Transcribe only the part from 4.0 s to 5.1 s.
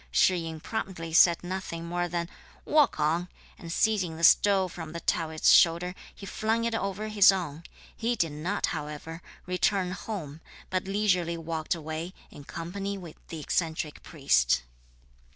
the stole from the